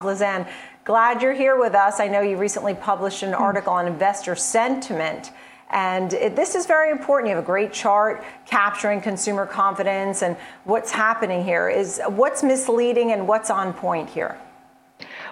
Lizanne, 0.00 0.48
glad 0.84 1.20
you're 1.22 1.32
here 1.32 1.58
with 1.58 1.74
us. 1.74 1.98
I 1.98 2.06
know 2.06 2.20
you 2.20 2.36
recently 2.36 2.72
published 2.72 3.24
an 3.24 3.32
hmm. 3.32 3.42
article 3.42 3.72
on 3.72 3.88
investor 3.88 4.36
sentiment. 4.36 5.32
And 5.70 6.12
it, 6.12 6.36
this 6.36 6.54
is 6.54 6.66
very 6.66 6.92
important. 6.92 7.28
You 7.30 7.34
have 7.34 7.42
a 7.42 7.46
great 7.46 7.72
chart 7.72 8.22
capturing 8.46 9.00
consumer 9.00 9.44
confidence 9.44 10.22
and 10.22 10.36
what's 10.62 10.92
happening 10.92 11.42
here. 11.42 11.68
Is 11.68 12.00
what's 12.06 12.44
misleading 12.44 13.10
and 13.10 13.26
what's 13.26 13.50
on 13.50 13.72
point 13.72 14.08
here? 14.08 14.38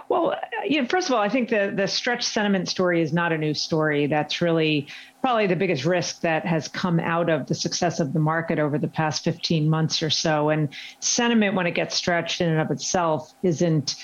Well, 0.09 0.35
you 0.65 0.83
know, 0.83 0.89
first 0.89 1.09
of 1.09 1.15
all, 1.15 1.23
I 1.23 1.29
think 1.29 1.49
the 1.49 1.73
the 1.75 1.87
stretch 1.87 2.25
sentiment 2.25 2.69
story 2.69 3.01
is 3.01 3.13
not 3.13 3.33
a 3.33 3.39
new 3.39 3.55
story. 3.55 4.09
That's 4.09 4.41
really 4.41 4.89
probably 5.21 5.47
the 5.47 5.57
biggest 5.57 5.85
risk 5.85 6.23
that 6.23 6.45
has 6.45 6.67
come 6.67 6.99
out 6.99 7.31
of 7.31 7.47
the 7.47 7.55
success 7.55 8.01
of 8.01 8.13
the 8.13 8.19
market 8.19 8.59
over 8.59 8.79
the 8.79 8.89
past 8.89 9.23
15 9.23 9.71
months 9.71 10.03
or 10.03 10.11
so. 10.11 10.49
And 10.51 10.71
sentiment, 10.99 11.55
when 11.55 11.69
it 11.69 11.77
gets 11.77 11.95
stretched 11.95 12.41
in 12.41 12.49
and 12.49 12.61
of 12.61 12.73
itself, 12.73 13.33
isn't 13.45 13.95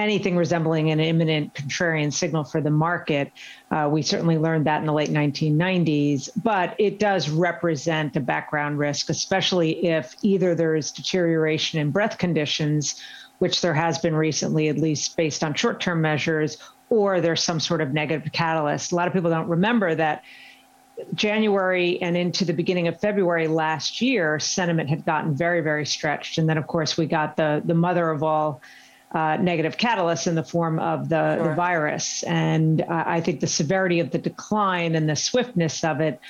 anything 0.00 0.36
resembling 0.36 0.90
an 0.90 1.00
imminent 1.00 1.54
contrarian 1.54 2.12
signal 2.12 2.44
for 2.44 2.60
the 2.60 2.70
market. 2.70 3.32
Uh, 3.70 3.88
we 3.90 4.02
certainly 4.02 4.38
learned 4.38 4.66
that 4.66 4.80
in 4.80 4.86
the 4.86 4.92
late 4.92 5.10
1990s, 5.10 6.28
but 6.42 6.74
it 6.78 6.98
does 6.98 7.28
represent 7.28 8.16
a 8.16 8.20
background 8.20 8.78
risk, 8.78 9.10
especially 9.10 9.86
if 9.86 10.16
either 10.22 10.54
there 10.54 10.74
is 10.74 10.90
deterioration 10.90 11.78
in 11.78 11.90
breadth 11.90 12.18
conditions, 12.18 13.00
which 13.38 13.60
there 13.60 13.74
has 13.74 13.98
been 13.98 14.14
recently, 14.14 14.68
at 14.68 14.78
least 14.78 15.16
based 15.16 15.44
on 15.44 15.54
short 15.54 15.80
term 15.80 16.00
measures, 16.00 16.58
or 16.88 17.20
there's 17.20 17.42
some 17.42 17.60
sort 17.60 17.80
of 17.80 17.92
negative 17.92 18.32
catalyst. 18.32 18.92
A 18.92 18.96
lot 18.96 19.06
of 19.06 19.14
people 19.14 19.30
don't 19.30 19.48
remember 19.48 19.94
that. 19.94 20.24
January 21.14 22.00
and 22.02 22.14
into 22.14 22.44
the 22.44 22.52
beginning 22.52 22.86
of 22.86 23.00
February 23.00 23.48
last 23.48 24.02
year, 24.02 24.38
sentiment 24.38 24.90
had 24.90 25.06
gotten 25.06 25.34
very, 25.34 25.62
very 25.62 25.86
stretched. 25.86 26.36
And 26.36 26.46
then, 26.46 26.58
of 26.58 26.66
course, 26.66 26.98
we 26.98 27.06
got 27.06 27.38
the, 27.38 27.62
the 27.64 27.72
mother 27.72 28.10
of 28.10 28.22
all 28.22 28.60
uh, 29.12 29.36
negative 29.40 29.76
catalysts 29.76 30.26
in 30.26 30.34
the 30.34 30.44
form 30.44 30.78
of 30.78 31.08
the, 31.08 31.36
sure. 31.36 31.48
the 31.48 31.54
virus. 31.54 32.22
And 32.24 32.82
uh, 32.82 33.04
I 33.06 33.20
think 33.20 33.40
the 33.40 33.46
severity 33.46 34.00
of 34.00 34.10
the 34.10 34.18
decline 34.18 34.94
and 34.94 35.08
the 35.08 35.16
swiftness 35.16 35.82
of 35.82 36.00
it, 36.00 36.20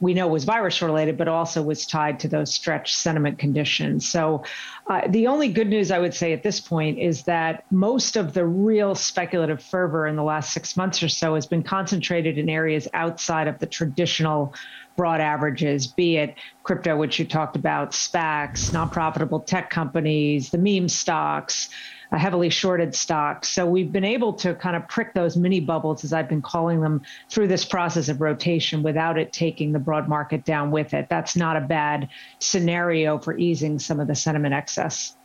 we 0.00 0.14
know 0.14 0.26
was 0.26 0.44
virus 0.44 0.80
related, 0.80 1.18
but 1.18 1.28
also 1.28 1.62
was 1.62 1.86
tied 1.86 2.18
to 2.20 2.28
those 2.28 2.54
stretched 2.54 2.96
sentiment 2.96 3.38
conditions. 3.38 4.08
So 4.08 4.44
uh, 4.86 5.02
the 5.06 5.26
only 5.26 5.52
good 5.52 5.68
news 5.68 5.90
I 5.90 5.98
would 5.98 6.14
say 6.14 6.32
at 6.32 6.42
this 6.42 6.58
point 6.58 6.98
is 6.98 7.24
that 7.24 7.64
most 7.70 8.16
of 8.16 8.32
the 8.32 8.46
real 8.46 8.94
speculative 8.94 9.62
fervor 9.62 10.06
in 10.06 10.16
the 10.16 10.22
last 10.22 10.54
six 10.54 10.74
months 10.74 11.02
or 11.02 11.10
so 11.10 11.34
has 11.34 11.44
been 11.44 11.62
concentrated 11.62 12.38
in 12.38 12.48
areas 12.48 12.88
outside 12.94 13.46
of 13.48 13.58
the 13.58 13.66
traditional 13.66 14.54
broad 14.96 15.20
averages, 15.20 15.86
be 15.86 16.16
it 16.16 16.34
crypto, 16.62 16.96
which 16.96 17.18
you 17.18 17.26
talked 17.26 17.56
about, 17.56 17.90
SPACs, 17.90 18.72
non 18.72 18.88
profitable 18.88 19.40
tech 19.40 19.68
companies, 19.68 20.48
the 20.48 20.58
meme 20.58 20.88
stocks 20.88 21.68
a 22.12 22.18
heavily 22.18 22.50
shorted 22.50 22.94
stock. 22.94 23.44
So 23.44 23.64
we've 23.66 23.92
been 23.92 24.04
able 24.04 24.32
to 24.34 24.54
kind 24.54 24.76
of 24.76 24.88
prick 24.88 25.14
those 25.14 25.36
mini 25.36 25.60
bubbles, 25.60 26.04
as 26.04 26.12
I've 26.12 26.28
been 26.28 26.42
calling 26.42 26.80
them, 26.80 27.02
through 27.28 27.48
this 27.48 27.64
process 27.64 28.08
of 28.08 28.20
rotation 28.20 28.82
without 28.82 29.18
it 29.18 29.32
taking 29.32 29.72
the 29.72 29.78
broad 29.78 30.08
market 30.08 30.44
down 30.44 30.70
with 30.70 30.92
it. 30.92 31.08
That's 31.08 31.36
not 31.36 31.56
a 31.56 31.60
bad 31.60 32.08
scenario 32.40 33.18
for 33.18 33.36
easing 33.38 33.78
some 33.78 34.00
of 34.00 34.08
the 34.08 34.14
sentiment 34.14 34.54
excess. 34.54 35.16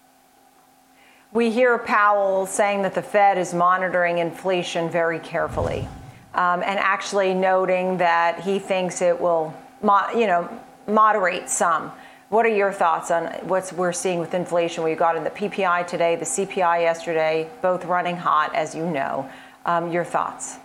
We 1.31 1.51
hear 1.51 1.77
Powell 1.79 2.45
saying 2.45 2.83
that 2.83 2.93
the 2.93 3.01
Fed 3.01 3.37
is 3.37 3.53
monitoring 3.53 4.19
inflation 4.19 4.89
very 4.89 5.19
carefully 5.19 5.87
um, 6.35 6.61
and 6.63 6.79
actually 6.79 7.33
noting 7.33 7.97
that 7.97 8.41
he 8.41 8.59
thinks 8.59 9.01
it 9.01 9.19
will, 9.19 9.53
mo- 9.81 10.09
you 10.15 10.27
know, 10.27 10.47
moderate 10.87 11.49
some. 11.49 11.91
What 12.29 12.45
are 12.45 12.55
your 12.55 12.71
thoughts 12.71 13.11
on 13.11 13.25
what 13.43 13.71
we're 13.73 13.93
seeing 13.93 14.19
with 14.19 14.33
inflation? 14.33 14.83
We 14.83 14.95
got 14.95 15.15
in 15.15 15.23
the 15.23 15.29
PPI 15.29 15.85
today, 15.85 16.15
the 16.15 16.25
CPI 16.25 16.81
yesterday, 16.81 17.47
both 17.61 17.85
running 17.85 18.17
hot, 18.17 18.55
as 18.55 18.73
you 18.73 18.85
know. 18.85 19.29
Um, 19.65 19.91
your 19.91 20.03
thoughts? 20.03 20.57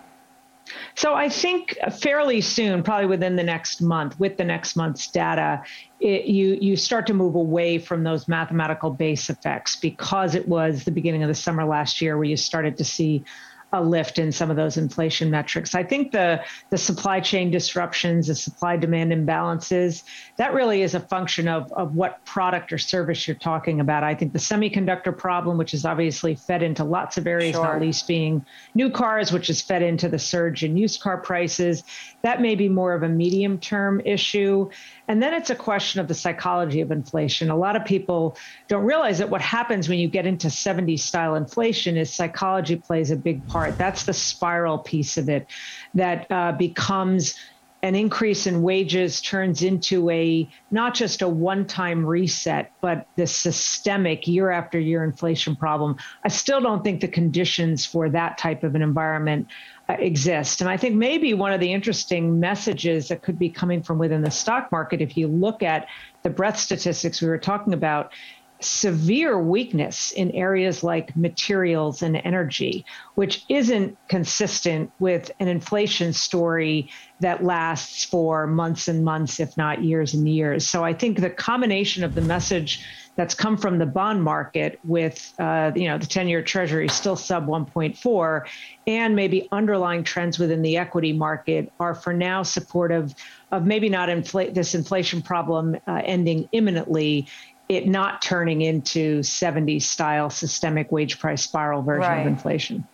So 0.94 1.14
I 1.14 1.28
think 1.28 1.76
fairly 2.00 2.40
soon, 2.40 2.82
probably 2.82 3.06
within 3.06 3.36
the 3.36 3.42
next 3.42 3.80
month, 3.80 4.18
with 4.20 4.36
the 4.36 4.44
next 4.44 4.76
month's 4.76 5.06
data, 5.06 5.62
it, 6.00 6.26
you 6.26 6.58
you 6.60 6.76
start 6.76 7.06
to 7.08 7.14
move 7.14 7.34
away 7.34 7.78
from 7.78 8.04
those 8.04 8.28
mathematical 8.28 8.90
base 8.90 9.30
effects 9.30 9.76
because 9.76 10.34
it 10.34 10.46
was 10.48 10.84
the 10.84 10.90
beginning 10.90 11.22
of 11.22 11.28
the 11.28 11.34
summer 11.34 11.64
last 11.64 12.00
year 12.00 12.16
where 12.16 12.24
you 12.24 12.36
started 12.36 12.76
to 12.78 12.84
see 12.84 13.24
a 13.72 13.82
lift 13.82 14.18
in 14.18 14.32
some 14.32 14.50
of 14.50 14.56
those 14.56 14.76
inflation 14.76 15.30
metrics. 15.30 15.74
I 15.74 15.84
think 15.84 16.12
the 16.12 16.42
the 16.70 16.78
supply 16.78 17.20
chain 17.20 17.50
disruptions, 17.50 18.26
the 18.26 18.34
supply 18.34 18.76
demand 18.76 19.12
imbalances, 19.12 20.02
that 20.36 20.52
really 20.52 20.82
is 20.82 20.94
a 20.94 21.00
function 21.00 21.48
of 21.48 21.72
of 21.72 21.94
what 21.94 22.24
product 22.24 22.72
or 22.72 22.78
service 22.78 23.28
you're 23.28 23.36
talking 23.36 23.80
about. 23.80 24.02
I 24.02 24.14
think 24.14 24.32
the 24.32 24.38
semiconductor 24.38 25.16
problem, 25.16 25.56
which 25.56 25.74
is 25.74 25.84
obviously 25.84 26.34
fed 26.34 26.62
into 26.62 26.84
lots 26.84 27.16
of 27.16 27.26
areas, 27.26 27.54
sure. 27.54 27.64
not 27.64 27.80
least 27.80 28.08
being 28.08 28.44
new 28.74 28.90
cars, 28.90 29.32
which 29.32 29.50
is 29.50 29.62
fed 29.62 29.82
into 29.82 30.08
the 30.08 30.18
surge 30.18 30.64
in 30.64 30.76
used 30.76 31.00
car 31.00 31.18
prices, 31.18 31.84
that 32.22 32.40
may 32.40 32.54
be 32.54 32.68
more 32.68 32.94
of 32.94 33.02
a 33.02 33.08
medium 33.08 33.58
term 33.58 34.00
issue. 34.04 34.68
And 35.08 35.22
then 35.22 35.34
it's 35.34 35.50
a 35.50 35.54
question 35.54 36.00
of 36.00 36.08
the 36.08 36.14
psychology 36.14 36.80
of 36.80 36.90
inflation. 36.90 37.50
A 37.50 37.56
lot 37.56 37.76
of 37.76 37.84
people 37.84 38.36
don't 38.68 38.84
realize 38.84 39.18
that 39.18 39.30
what 39.30 39.40
happens 39.40 39.88
when 39.88 39.98
you 39.98 40.08
get 40.08 40.26
into 40.26 40.48
70s 40.48 41.00
style 41.00 41.34
inflation 41.34 41.96
is 41.96 42.12
psychology 42.12 42.76
plays 42.76 43.10
a 43.10 43.16
big 43.16 43.46
part. 43.46 43.59
That's 43.78 44.04
the 44.04 44.12
spiral 44.12 44.78
piece 44.78 45.18
of 45.18 45.28
it 45.28 45.46
that 45.94 46.26
uh, 46.30 46.52
becomes 46.52 47.34
an 47.82 47.94
increase 47.94 48.46
in 48.46 48.62
wages 48.62 49.20
turns 49.22 49.62
into 49.62 50.10
a 50.10 50.48
not 50.70 50.94
just 50.94 51.22
a 51.22 51.28
one 51.28 51.66
time 51.66 52.04
reset, 52.04 52.72
but 52.80 53.06
the 53.16 53.26
systemic 53.26 54.28
year 54.28 54.50
after 54.50 54.78
year 54.78 55.02
inflation 55.02 55.56
problem. 55.56 55.96
I 56.22 56.28
still 56.28 56.60
don't 56.60 56.84
think 56.84 57.00
the 57.00 57.08
conditions 57.08 57.86
for 57.86 58.10
that 58.10 58.36
type 58.36 58.64
of 58.64 58.74
an 58.74 58.82
environment 58.82 59.48
uh, 59.88 59.94
exist. 59.94 60.60
And 60.60 60.68
I 60.68 60.76
think 60.76 60.94
maybe 60.94 61.32
one 61.32 61.52
of 61.52 61.60
the 61.60 61.72
interesting 61.72 62.38
messages 62.38 63.08
that 63.08 63.22
could 63.22 63.38
be 63.38 63.48
coming 63.48 63.82
from 63.82 63.98
within 63.98 64.20
the 64.20 64.30
stock 64.30 64.70
market, 64.70 65.00
if 65.00 65.16
you 65.16 65.26
look 65.26 65.62
at 65.62 65.88
the 66.22 66.30
breadth 66.30 66.58
statistics 66.58 67.22
we 67.22 67.28
were 67.28 67.38
talking 67.38 67.72
about, 67.72 68.12
severe 68.60 69.38
weakness 69.38 70.12
in 70.12 70.30
areas 70.32 70.82
like 70.82 71.16
materials 71.16 72.02
and 72.02 72.16
energy, 72.24 72.84
which 73.14 73.44
isn't 73.48 73.96
consistent 74.08 74.90
with 74.98 75.30
an 75.40 75.48
inflation 75.48 76.12
story 76.12 76.90
that 77.20 77.44
lasts 77.44 78.04
for 78.04 78.46
months 78.46 78.88
and 78.88 79.04
months, 79.04 79.40
if 79.40 79.56
not 79.56 79.82
years 79.84 80.14
and 80.14 80.28
years. 80.28 80.68
So 80.68 80.84
I 80.84 80.92
think 80.92 81.20
the 81.20 81.30
combination 81.30 82.04
of 82.04 82.14
the 82.14 82.22
message 82.22 82.84
that's 83.16 83.34
come 83.34 83.56
from 83.56 83.78
the 83.78 83.86
bond 83.86 84.22
market 84.22 84.78
with 84.82 85.34
uh, 85.38 85.72
you 85.74 85.88
know 85.88 85.98
the 85.98 86.06
10-year 86.06 86.42
treasury 86.42 86.88
still 86.88 87.16
sub 87.16 87.46
1.4 87.46 88.46
and 88.86 89.14
maybe 89.14 89.46
underlying 89.52 90.04
trends 90.04 90.38
within 90.38 90.62
the 90.62 90.78
equity 90.78 91.12
market 91.12 91.70
are 91.80 91.94
for 91.94 92.14
now 92.14 92.42
supportive 92.42 93.14
of 93.52 93.66
maybe 93.66 93.88
not 93.90 94.08
inflate 94.08 94.54
this 94.54 94.74
inflation 94.74 95.20
problem 95.20 95.76
uh, 95.86 96.00
ending 96.04 96.48
imminently 96.52 97.28
it 97.70 97.86
not 97.86 98.20
turning 98.20 98.62
into 98.62 99.20
70s 99.20 99.82
style 99.82 100.28
systemic 100.28 100.90
wage 100.90 101.20
price 101.20 101.44
spiral 101.44 101.82
version 101.82 102.10
right. 102.10 102.20
of 102.22 102.26
inflation. 102.26 102.84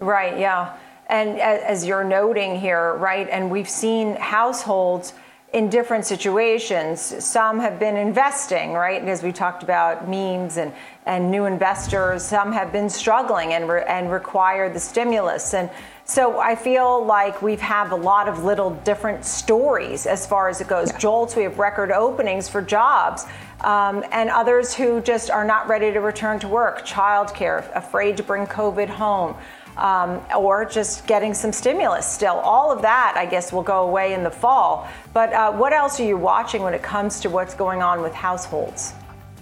Right, 0.00 0.36
yeah. 0.40 0.76
And 1.06 1.40
as 1.40 1.86
you're 1.86 2.02
noting 2.02 2.58
here, 2.58 2.94
right, 2.96 3.28
and 3.30 3.48
we've 3.48 3.68
seen 3.68 4.16
households 4.16 5.12
in 5.52 5.70
different 5.70 6.04
situations. 6.04 7.00
Some 7.24 7.60
have 7.60 7.78
been 7.78 7.96
investing, 7.96 8.72
right, 8.72 9.00
And 9.00 9.08
as 9.08 9.22
we 9.22 9.30
talked 9.30 9.62
about 9.62 10.08
memes 10.08 10.56
and, 10.56 10.72
and 11.06 11.30
new 11.30 11.44
investors. 11.44 12.24
Some 12.24 12.50
have 12.52 12.72
been 12.72 12.90
struggling 12.90 13.52
and, 13.52 13.68
re- 13.68 13.84
and 13.86 14.10
require 14.10 14.68
the 14.68 14.80
stimulus. 14.80 15.54
And 15.54 15.70
so 16.04 16.40
I 16.40 16.56
feel 16.56 17.04
like 17.04 17.40
we 17.40 17.54
have 17.56 17.92
a 17.92 17.96
lot 17.96 18.28
of 18.28 18.42
little 18.42 18.70
different 18.70 19.24
stories 19.24 20.06
as 20.06 20.26
far 20.26 20.48
as 20.48 20.60
it 20.60 20.66
goes. 20.66 20.90
Yeah. 20.90 20.98
JOLTS, 20.98 21.36
we 21.36 21.44
have 21.44 21.58
record 21.60 21.92
openings 21.92 22.48
for 22.48 22.60
jobs 22.60 23.24
um, 23.66 24.04
and 24.12 24.30
others 24.30 24.72
who 24.72 25.00
just 25.00 25.28
are 25.28 25.44
not 25.44 25.68
ready 25.68 25.92
to 25.92 26.00
return 26.00 26.38
to 26.38 26.48
work, 26.48 26.86
childcare, 26.86 27.68
afraid 27.76 28.16
to 28.16 28.22
bring 28.22 28.46
COVID 28.46 28.88
home. 28.88 29.36
Um, 29.76 30.22
or 30.34 30.64
just 30.64 31.06
getting 31.06 31.34
some 31.34 31.52
stimulus 31.52 32.10
still. 32.10 32.36
All 32.36 32.72
of 32.72 32.80
that, 32.80 33.12
I 33.18 33.26
guess, 33.26 33.52
will 33.52 33.62
go 33.62 33.86
away 33.86 34.14
in 34.14 34.22
the 34.22 34.30
fall. 34.30 34.88
But 35.12 35.34
uh, 35.34 35.52
what 35.52 35.74
else 35.74 36.00
are 36.00 36.06
you 36.06 36.16
watching 36.16 36.62
when 36.62 36.72
it 36.72 36.82
comes 36.82 37.20
to 37.20 37.28
what's 37.28 37.52
going 37.52 37.82
on 37.82 38.00
with 38.00 38.14
households? 38.14 38.94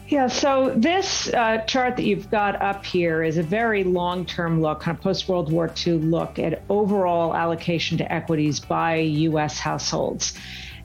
Yeah, 0.09 0.27
so 0.27 0.75
this 0.77 1.33
uh, 1.33 1.59
chart 1.69 1.95
that 1.95 2.03
you've 2.03 2.33
got 2.33 2.61
up 2.61 2.85
here 2.85 3.23
is 3.23 3.39
a 3.39 3.45
very 3.45 3.85
long 3.85 4.27
term 4.27 4.61
look, 4.61 4.81
kind 4.81 4.99
of 4.99 5.05
post 5.05 5.29
World 5.29 5.53
War 5.53 5.73
II 5.87 5.99
look 5.99 6.41
at 6.41 6.65
overall 6.69 7.33
allocation 7.33 7.97
to 7.99 8.13
equities 8.13 8.59
by 8.59 8.97
US 8.97 9.61
households 9.61 10.35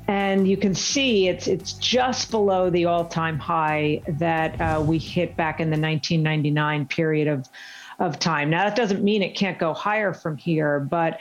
and 0.09 0.47
you 0.47 0.57
can 0.57 0.73
see 0.73 1.27
it's 1.27 1.47
it's 1.47 1.73
just 1.73 2.31
below 2.31 2.71
the 2.71 2.83
all-time 2.85 3.37
high 3.37 4.01
that 4.07 4.59
uh, 4.59 4.81
we 4.83 4.97
hit 4.97 5.37
back 5.37 5.59
in 5.59 5.69
the 5.69 5.79
1999 5.79 6.87
period 6.87 7.27
of 7.27 7.47
of 7.99 8.17
time. 8.17 8.49
Now 8.49 8.63
that 8.63 8.75
doesn't 8.75 9.03
mean 9.03 9.21
it 9.21 9.35
can't 9.35 9.59
go 9.59 9.71
higher 9.71 10.11
from 10.11 10.35
here, 10.35 10.79
but 10.79 11.19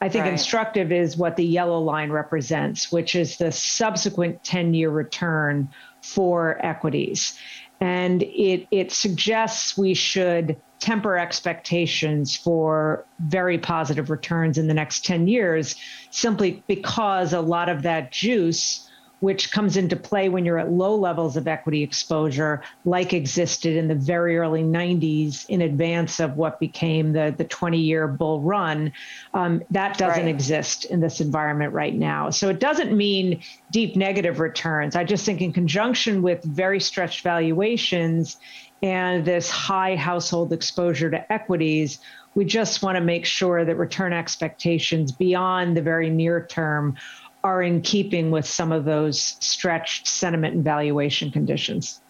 I 0.00 0.08
think 0.08 0.24
right. 0.24 0.32
instructive 0.32 0.90
is 0.90 1.18
what 1.18 1.36
the 1.36 1.44
yellow 1.44 1.80
line 1.80 2.10
represents, 2.10 2.90
which 2.90 3.14
is 3.14 3.36
the 3.36 3.52
subsequent 3.52 4.42
10-year 4.42 4.88
return 4.88 5.68
for 6.02 6.64
equities. 6.64 7.38
And 7.78 8.22
it 8.22 8.66
it 8.70 8.90
suggests 8.90 9.76
we 9.76 9.92
should 9.92 10.56
temper 10.80 11.16
expectations 11.18 12.34
for 12.34 13.04
very 13.20 13.58
positive 13.58 14.10
returns 14.10 14.58
in 14.58 14.66
the 14.66 14.74
next 14.74 15.04
10 15.04 15.28
years 15.28 15.76
simply 16.10 16.62
because 16.66 17.32
a 17.32 17.40
lot 17.40 17.68
of 17.68 17.82
that 17.82 18.10
juice 18.10 18.89
which 19.20 19.52
comes 19.52 19.76
into 19.76 19.96
play 19.96 20.28
when 20.28 20.44
you're 20.44 20.58
at 20.58 20.70
low 20.70 20.94
levels 20.96 21.36
of 21.36 21.46
equity 21.46 21.82
exposure, 21.82 22.62
like 22.84 23.12
existed 23.12 23.76
in 23.76 23.86
the 23.86 23.94
very 23.94 24.38
early 24.38 24.62
90s 24.62 25.46
in 25.48 25.60
advance 25.60 26.20
of 26.20 26.36
what 26.36 26.58
became 26.58 27.12
the, 27.12 27.34
the 27.36 27.44
20 27.44 27.78
year 27.78 28.08
bull 28.08 28.40
run. 28.40 28.92
Um, 29.34 29.62
that 29.70 29.98
doesn't 29.98 30.24
right. 30.24 30.34
exist 30.34 30.86
in 30.86 31.00
this 31.00 31.20
environment 31.20 31.72
right 31.72 31.94
now. 31.94 32.30
So 32.30 32.48
it 32.48 32.60
doesn't 32.60 32.96
mean 32.96 33.42
deep 33.70 33.94
negative 33.94 34.40
returns. 34.40 34.96
I 34.96 35.04
just 35.04 35.24
think, 35.24 35.40
in 35.40 35.52
conjunction 35.52 36.22
with 36.22 36.42
very 36.42 36.80
stretched 36.80 37.22
valuations 37.22 38.38
and 38.82 39.24
this 39.24 39.50
high 39.50 39.96
household 39.96 40.52
exposure 40.52 41.10
to 41.10 41.32
equities, 41.32 41.98
we 42.34 42.44
just 42.44 42.82
want 42.82 42.96
to 42.96 43.02
make 43.02 43.26
sure 43.26 43.64
that 43.64 43.76
return 43.76 44.12
expectations 44.12 45.12
beyond 45.12 45.76
the 45.76 45.82
very 45.82 46.08
near 46.08 46.46
term 46.46 46.96
are 47.42 47.62
in 47.62 47.80
keeping 47.80 48.30
with 48.30 48.46
some 48.46 48.72
of 48.72 48.84
those 48.84 49.36
stretched 49.40 50.06
sentiment 50.06 50.54
and 50.54 50.64
valuation 50.64 51.30
conditions. 51.30 52.00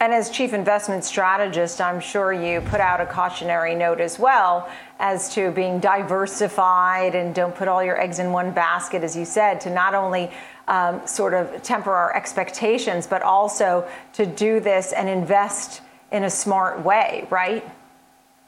And 0.00 0.12
as 0.12 0.30
chief 0.30 0.52
investment 0.52 1.04
strategist, 1.04 1.80
I'm 1.80 2.00
sure 2.00 2.32
you 2.32 2.60
put 2.62 2.80
out 2.80 3.00
a 3.00 3.06
cautionary 3.06 3.76
note 3.76 4.00
as 4.00 4.18
well 4.18 4.68
as 4.98 5.32
to 5.34 5.52
being 5.52 5.78
diversified 5.78 7.14
and 7.14 7.32
don't 7.32 7.54
put 7.54 7.68
all 7.68 7.84
your 7.84 8.00
eggs 8.00 8.18
in 8.18 8.32
one 8.32 8.50
basket, 8.50 9.04
as 9.04 9.16
you 9.16 9.24
said, 9.24 9.60
to 9.60 9.70
not 9.70 9.94
only 9.94 10.28
um, 10.66 11.06
sort 11.06 11.34
of 11.34 11.62
temper 11.62 11.92
our 11.92 12.16
expectations, 12.16 13.06
but 13.06 13.22
also 13.22 13.88
to 14.14 14.26
do 14.26 14.58
this 14.58 14.92
and 14.92 15.08
invest 15.08 15.82
in 16.10 16.24
a 16.24 16.30
smart 16.30 16.84
way, 16.84 17.28
right? 17.30 17.64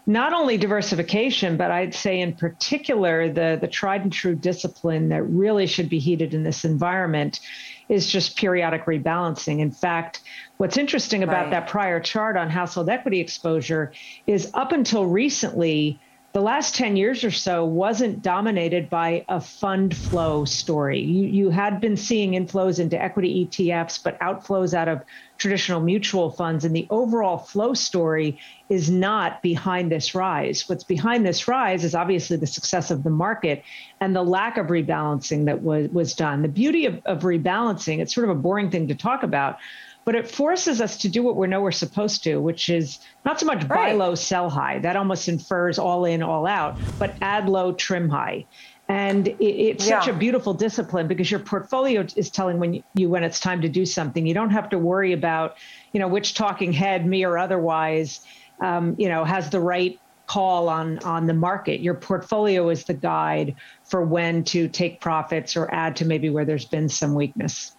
Not 0.06 0.32
only 0.32 0.58
diversification, 0.58 1.56
but 1.56 1.70
I'd 1.70 1.94
say 1.94 2.20
in 2.20 2.34
particular 2.34 3.32
the, 3.32 3.58
the 3.60 3.68
tried 3.68 4.02
and 4.02 4.12
true 4.12 4.34
discipline 4.34 5.08
that 5.08 5.22
really 5.22 5.66
should 5.66 5.88
be 5.88 5.98
heeded 5.98 6.34
in 6.34 6.42
this 6.42 6.64
environment 6.64 7.40
is 7.88 8.06
just 8.06 8.36
periodic 8.36 8.84
rebalancing. 8.86 9.60
In 9.60 9.70
fact, 9.70 10.20
what's 10.56 10.76
interesting 10.76 11.22
about 11.22 11.44
right. 11.44 11.50
that 11.50 11.68
prior 11.68 12.00
chart 12.00 12.36
on 12.36 12.50
household 12.50 12.88
equity 12.88 13.20
exposure 13.20 13.92
is 14.26 14.50
up 14.54 14.72
until 14.72 15.06
recently, 15.06 16.00
the 16.34 16.40
last 16.40 16.74
10 16.74 16.96
years 16.96 17.22
or 17.22 17.30
so 17.30 17.64
wasn't 17.64 18.20
dominated 18.20 18.90
by 18.90 19.24
a 19.28 19.40
fund 19.40 19.96
flow 19.96 20.44
story. 20.44 21.00
You, 21.00 21.28
you 21.28 21.50
had 21.50 21.80
been 21.80 21.96
seeing 21.96 22.32
inflows 22.32 22.80
into 22.80 23.00
equity 23.00 23.46
ETFs, 23.46 24.02
but 24.02 24.18
outflows 24.18 24.74
out 24.74 24.88
of 24.88 25.00
traditional 25.38 25.80
mutual 25.80 26.32
funds. 26.32 26.64
And 26.64 26.74
the 26.74 26.88
overall 26.90 27.38
flow 27.38 27.72
story 27.72 28.40
is 28.68 28.90
not 28.90 29.42
behind 29.42 29.92
this 29.92 30.12
rise. 30.12 30.68
What's 30.68 30.82
behind 30.82 31.24
this 31.24 31.46
rise 31.46 31.84
is 31.84 31.94
obviously 31.94 32.36
the 32.36 32.48
success 32.48 32.90
of 32.90 33.04
the 33.04 33.10
market 33.10 33.62
and 34.00 34.16
the 34.16 34.24
lack 34.24 34.56
of 34.56 34.66
rebalancing 34.66 35.44
that 35.44 35.62
was, 35.62 35.88
was 35.90 36.14
done. 36.14 36.42
The 36.42 36.48
beauty 36.48 36.86
of, 36.86 37.00
of 37.04 37.20
rebalancing, 37.20 38.00
it's 38.00 38.12
sort 38.12 38.28
of 38.28 38.36
a 38.36 38.40
boring 38.40 38.72
thing 38.72 38.88
to 38.88 38.96
talk 38.96 39.22
about, 39.22 39.58
but 40.04 40.14
it 40.14 40.30
forces 40.30 40.80
us 40.80 40.98
to 40.98 41.08
do 41.08 41.22
what 41.22 41.36
we 41.36 41.46
know 41.46 41.60
we're 41.60 41.72
supposed 41.72 42.22
to, 42.24 42.36
which 42.36 42.68
is 42.68 42.98
not 43.24 43.40
so 43.40 43.46
much 43.46 43.62
right. 43.64 43.68
buy 43.68 43.92
low, 43.92 44.14
sell 44.14 44.50
high. 44.50 44.78
That 44.78 44.96
almost 44.96 45.28
infers 45.28 45.78
all 45.78 46.04
in, 46.04 46.22
all 46.22 46.46
out, 46.46 46.78
but 46.98 47.16
add 47.22 47.48
low, 47.48 47.72
trim 47.72 48.08
high. 48.08 48.46
And 48.88 49.28
it, 49.28 49.42
it's 49.42 49.88
yeah. 49.88 50.00
such 50.00 50.08
a 50.08 50.12
beautiful 50.12 50.52
discipline 50.52 51.08
because 51.08 51.30
your 51.30 51.40
portfolio 51.40 52.06
is 52.16 52.30
telling 52.30 52.58
when 52.58 52.84
you 52.94 53.08
when 53.08 53.24
it's 53.24 53.40
time 53.40 53.62
to 53.62 53.68
do 53.68 53.86
something. 53.86 54.26
You 54.26 54.34
don't 54.34 54.50
have 54.50 54.68
to 54.70 54.78
worry 54.78 55.12
about, 55.12 55.56
you 55.92 56.00
know, 56.00 56.08
which 56.08 56.34
talking 56.34 56.72
head, 56.72 57.06
me 57.06 57.24
or 57.24 57.38
otherwise, 57.38 58.20
um, 58.60 58.94
you 58.98 59.08
know, 59.08 59.24
has 59.24 59.48
the 59.48 59.60
right 59.60 59.98
call 60.26 60.68
on 60.68 60.98
on 60.98 61.26
the 61.26 61.34
market. 61.34 61.80
Your 61.80 61.94
portfolio 61.94 62.68
is 62.68 62.84
the 62.84 62.94
guide 62.94 63.54
for 63.84 64.04
when 64.04 64.44
to 64.44 64.68
take 64.68 65.00
profits 65.00 65.56
or 65.56 65.72
add 65.72 65.96
to 65.96 66.04
maybe 66.04 66.28
where 66.28 66.44
there's 66.44 66.66
been 66.66 66.90
some 66.90 67.14
weakness. 67.14 67.74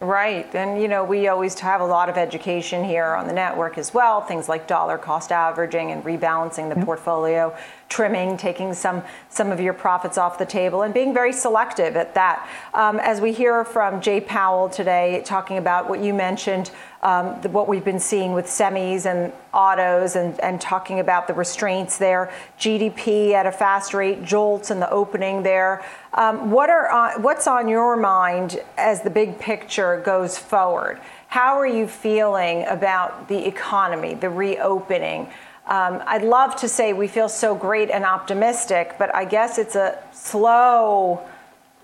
Right. 0.00 0.52
And, 0.54 0.80
you 0.80 0.88
know, 0.88 1.04
we 1.04 1.28
always 1.28 1.58
have 1.60 1.82
a 1.82 1.84
lot 1.84 2.08
of 2.08 2.16
education 2.16 2.84
here 2.84 3.14
on 3.14 3.26
the 3.26 3.34
network 3.34 3.76
as 3.76 3.92
well, 3.92 4.22
things 4.22 4.48
like 4.48 4.66
dollar 4.66 4.96
cost 4.96 5.30
averaging 5.30 5.90
and 5.90 6.02
rebalancing 6.02 6.70
the 6.70 6.76
yep. 6.76 6.86
portfolio, 6.86 7.54
trimming, 7.90 8.38
taking 8.38 8.72
some, 8.72 9.02
some 9.28 9.52
of 9.52 9.60
your 9.60 9.74
profits 9.74 10.16
off 10.16 10.38
the 10.38 10.46
table, 10.46 10.82
and 10.82 10.94
being 10.94 11.12
very 11.12 11.32
selective 11.32 11.96
at 11.96 12.14
that. 12.14 12.48
Um, 12.72 12.98
as 13.00 13.20
we 13.20 13.32
hear 13.32 13.64
from 13.64 14.00
Jay 14.00 14.20
Powell 14.20 14.70
today, 14.70 15.22
talking 15.26 15.58
about 15.58 15.90
what 15.90 16.00
you 16.00 16.14
mentioned 16.14 16.70
um, 17.02 17.40
the, 17.40 17.48
what 17.48 17.66
we've 17.66 17.84
been 17.84 18.00
seeing 18.00 18.32
with 18.32 18.46
semis 18.46 19.06
and 19.06 19.32
autos 19.54 20.16
and, 20.16 20.38
and 20.40 20.60
talking 20.60 21.00
about 21.00 21.26
the 21.26 21.34
restraints 21.34 21.96
there, 21.96 22.30
GDP 22.58 23.32
at 23.32 23.46
a 23.46 23.52
fast 23.52 23.94
rate, 23.94 24.22
JOLTS 24.22 24.70
in 24.70 24.80
the 24.80 24.90
opening 24.90 25.42
there. 25.42 25.82
Um, 26.12 26.50
what 26.50 26.68
are 26.68 27.18
what's 27.20 27.46
on 27.46 27.68
your 27.68 27.96
mind 27.96 28.60
as 28.76 29.00
the 29.00 29.10
big 29.10 29.38
picture 29.38 30.02
goes 30.04 30.36
forward? 30.36 31.00
How 31.28 31.58
are 31.58 31.66
you 31.66 31.86
feeling 31.86 32.66
about 32.66 33.28
the 33.28 33.46
economy, 33.46 34.14
the 34.14 34.28
reopening? 34.28 35.28
Um, 35.66 36.02
I'd 36.06 36.22
love 36.22 36.56
to 36.56 36.68
say 36.68 36.92
we 36.92 37.06
feel 37.06 37.28
so 37.28 37.54
great 37.54 37.90
and 37.90 38.04
optimistic, 38.04 38.96
but 38.98 39.14
I 39.14 39.24
guess 39.24 39.58
it's 39.58 39.76
a 39.76 40.02
slow 40.12 41.22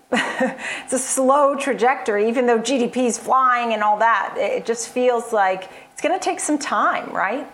it's 0.13 0.93
a 0.93 0.99
slow 0.99 1.57
trajectory, 1.57 2.29
even 2.29 2.47
though 2.47 2.61
GDP 2.61 3.07
is 3.07 3.19
flying 3.19 3.73
and 3.73 3.83
all 3.83 3.99
that. 3.99 4.35
It 4.37 4.65
just 4.65 4.89
feels 4.89 5.33
like 5.33 5.69
it's 5.93 6.01
going 6.01 6.17
to 6.17 6.25
take 6.25 6.39
some 6.39 6.59
time, 6.59 7.11
right? 7.11 7.51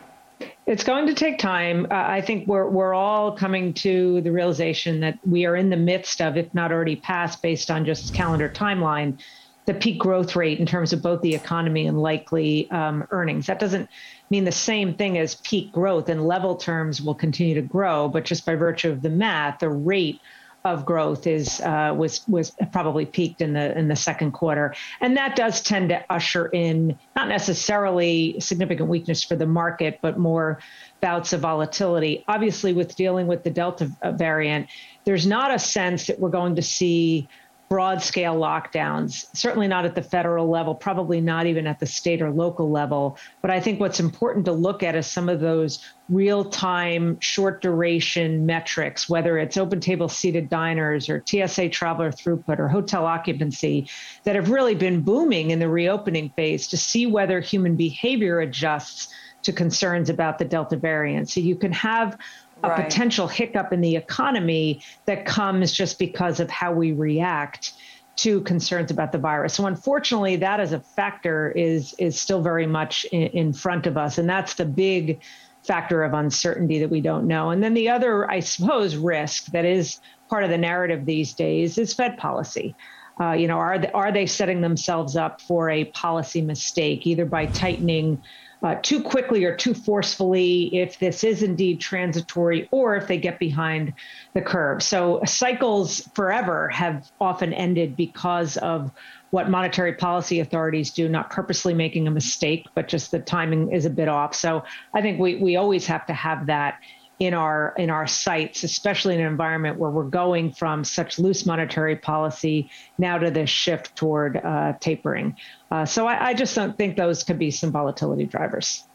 It's 0.66 0.84
going 0.84 1.06
to 1.06 1.14
take 1.14 1.38
time. 1.38 1.86
Uh, 1.90 1.94
I 1.94 2.20
think 2.20 2.46
we're 2.46 2.69
we're 2.69 2.94
all 2.94 3.32
coming 3.32 3.72
to 3.74 4.20
the 4.20 4.30
realization 4.30 5.00
that 5.00 5.19
we 5.26 5.46
are 5.46 5.56
in 5.56 5.70
the 5.70 5.76
midst 5.76 6.20
of, 6.20 6.36
if 6.36 6.52
not 6.52 6.72
already 6.72 6.96
past, 6.96 7.40
based 7.42 7.70
on 7.70 7.84
just 7.84 8.14
calendar 8.14 8.48
timeline, 8.48 9.19
the 9.64 9.75
peak 9.75 9.99
growth 9.99 10.35
rate 10.35 10.59
in 10.59 10.67
terms 10.67 10.93
of 10.93 11.03
both 11.03 11.20
the 11.23 11.35
economy 11.35 11.87
and 11.87 12.00
likely 12.00 12.70
um, 12.70 13.06
earnings. 13.11 13.47
That 13.47 13.59
doesn't 13.59 13.88
mean 14.31 14.44
the 14.44 14.53
same 14.53 14.94
thing 14.94 15.19
as 15.19 15.37
peak 15.37 15.73
growth. 15.73 16.09
In 16.09 16.25
level 16.25 16.56
terms, 16.56 17.00
will 17.00 17.14
continue 17.14 17.55
to 17.55 17.62
grow, 17.62 18.09
but 18.09 18.25
just 18.25 18.44
by 18.44 18.56
virtue 18.56 18.91
of 18.91 19.03
the 19.03 19.11
math, 19.11 19.61
the 19.61 19.70
rate 19.70 20.20
of 20.64 20.87
growth 20.87 21.26
is 21.26 21.61
uh, 21.61 21.93
was 21.97 22.26
was 22.29 22.53
probably 22.70 23.05
peaked 23.05 23.41
in 23.41 23.53
the 23.53 23.76
in 23.76 23.88
the 23.88 23.97
second 23.97 24.32
quarter, 24.32 24.75
and 25.00 25.17
that 25.17 25.35
does 25.35 25.61
tend 25.61 25.88
to 25.88 26.05
usher 26.08 26.47
in 26.49 26.97
not 27.17 27.29
necessarily 27.29 28.38
significant 28.38 28.88
weakness 28.88 29.25
for 29.25 29.35
the 29.35 29.47
market, 29.47 29.99
but 30.03 30.19
more 30.19 30.61
bouts 31.00 31.32
of 31.32 31.41
volatility. 31.41 32.25
Obviously, 32.29 32.73
with 32.73 32.94
dealing 32.94 33.26
with 33.26 33.43
the 33.43 33.50
Delta 33.50 33.91
variant, 34.12 34.69
there's 35.05 35.27
not 35.27 35.53
a 35.53 35.58
sense 35.58 36.06
that 36.06 36.20
we're 36.20 36.31
going 36.31 36.55
to 36.55 36.63
see 36.63 37.29
broad 37.72 38.02
scale 38.02 38.34
lockdowns, 38.34 39.34
certainly 39.34 39.67
not 39.67 39.86
at 39.86 39.94
the 39.94 40.02
federal 40.02 40.46
level, 40.46 40.74
probably 40.74 41.22
not 41.22 41.46
even 41.46 41.67
at 41.67 41.81
the 41.81 41.86
state 41.86 42.20
or 42.20 42.31
local 42.31 42.70
level. 42.70 43.17
But 43.41 43.50
I 43.50 43.60
think 43.60 43.81
what's 43.81 43.98
important 43.98 44.44
to 44.44 44.52
look 44.52 44.82
at 44.82 44.94
is 44.94 45.06
some 45.06 45.31
of 45.31 45.41
those 45.41 45.82
real 46.10 46.44
time, 46.44 47.19
short 47.20 47.62
duration 47.62 48.44
metrics, 48.44 49.08
whether 49.08 49.38
it's 49.38 49.56
OpenTable 49.56 50.10
seated 50.10 50.50
diners 50.50 51.08
or 51.08 51.24
TSA 51.24 51.70
traveler 51.70 52.12
throughput 52.12 52.58
or 52.58 52.69
hotel 52.69 53.06
occupancy, 53.06 53.88
that 54.24 54.36
have 54.36 54.50
really 54.50 54.74
been 54.74 55.00
booming 55.00 55.50
in 55.50 55.58
the 55.58 55.70
reopening 55.70 56.29
phase 56.36 56.69
to 56.69 56.76
see 56.76 57.06
whether 57.06 57.41
human 57.41 57.74
behavior 57.74 58.41
adjusts 58.41 59.08
to 59.44 59.52
concerns 59.52 60.10
about 60.10 60.38
the 60.38 60.44
Delta 60.44 60.76
variant. 60.76 61.31
So 61.31 61.41
you 61.41 61.56
can 61.56 61.72
have 61.72 62.19
a 62.62 62.69
right. 62.69 62.84
potential 62.84 63.28
hiccup 63.28 63.72
in 63.72 63.81
the 63.81 63.96
economy 63.96 64.82
that 65.06 65.26
comes 65.26 65.72
just 65.72 65.98
because 65.98 66.40
of 66.40 66.50
how 66.50 66.72
we 66.72 66.92
react 66.92 67.72
to 68.16 68.40
concerns 68.42 68.90
about 68.90 69.12
the 69.12 69.19
virus. 69.19 69.54
So 69.54 69.66
unfortunately, 69.66 70.36
that 70.36 70.60
as 70.60 70.72
a 70.72 70.81
factor 70.81 71.50
is 71.52 71.94
is 71.98 72.20
still 72.20 72.42
very 72.42 72.66
much 72.66 73.04
in, 73.06 73.28
in, 73.28 73.52
front 73.52 73.86
of 73.86 73.96
us, 73.96 74.19
and 74.19 74.28
that's 74.28 74.54
the 74.54 74.66
big 74.66 75.22
factor 75.66 76.02
of 76.02 76.12
uncertainty 76.12 76.78
that 76.81 76.90
we 76.90 77.00
don't 77.00 77.26
know. 77.26 77.50
And 77.50 77.62
then 77.62 77.74
the 77.74 77.88
other, 77.88 78.31
I 78.31 78.40
suppose, 78.40 78.96
risk 78.96 79.46
that 79.46 79.64
is 79.64 80.00
part 80.28 80.44
of 80.44 80.50
the 80.50 80.58
narrative 80.58 81.06
these 81.06 81.34
days 81.34 81.78
is 81.78 81.94
Fed 81.94 82.19
policy. 82.19 82.74
Uh, 83.20 83.32
you 83.32 83.46
know, 83.46 83.58
are 83.58 83.78
they, 83.78 83.90
are 83.92 84.10
they 84.10 84.26
setting 84.26 84.60
themselves 84.60 85.16
up 85.16 85.40
for 85.40 85.70
a 85.70 85.84
policy 85.86 86.40
mistake, 86.40 87.06
either 87.06 87.26
by 87.26 87.46
tightening 87.46 88.22
uh, 88.62 88.76
too 88.82 89.02
quickly 89.02 89.44
or 89.44 89.56
too 89.56 89.74
forcefully 89.74 90.74
if 90.76 90.98
this 90.98 91.24
is 91.24 91.42
indeed 91.42 91.81
transitory 91.81 92.69
or 92.70 92.96
if 92.96 93.08
they 93.08 93.19
get 93.19 93.38
behind 93.38 93.92
the 94.34 94.40
curve. 94.40 94.82
So 94.82 95.20
cycles 95.26 96.08
forever 96.14 96.69
have 96.69 97.10
often 97.20 97.52
ended 97.52 97.96
because 97.96 98.56
of 98.58 98.92
what 99.31 99.48
monetary 99.48 99.94
policy 99.94 100.40
authorities 100.40 100.90
do, 100.92 101.08
not 101.08 101.31
purposely 101.31 101.74
making 101.74 102.06
a 102.06 102.10
mistake, 102.10 102.66
but 102.74 102.86
just 102.86 103.10
the 103.10 103.19
timing 103.19 103.72
is 103.72 103.86
a 103.86 103.90
bit 103.90 104.08
off. 104.08 104.34
So 104.34 104.62
I 104.94 105.00
think 105.00 105.19
we, 105.19 105.36
we 105.36 105.56
always 105.56 105.86
have 105.86 106.06
to 106.06 106.12
have 106.12 106.46
that 106.46 106.78
in 107.22 107.34
our 107.34 107.72
in 107.79 107.88
our 107.88 108.05
sights, 108.05 108.64
especially 108.64 109.14
in 109.14 109.20
an 109.20 109.29
environment 109.29 109.79
where 109.79 109.91
we're 109.91 110.02
going 110.02 110.50
from 110.50 110.82
such 110.82 111.20
loose 111.20 111.46
monetary 111.46 111.94
policy 111.94 112.69
now 112.98 113.17
to 113.17 113.31
this 113.31 113.48
shift 113.48 113.94
toward 113.94 114.38
uh, 114.38 114.72
tapering. 114.81 115.36
Uh, 115.70 115.84
so 115.84 116.08
I, 116.08 116.31
I 116.31 116.34
just 116.34 116.52
don't 116.56 116.76
think 116.76 116.96
those 116.96 117.22
could 117.22 117.38
be 117.38 117.52
some 117.52 117.70
volatility 117.70 118.26
drivers. 118.26 118.88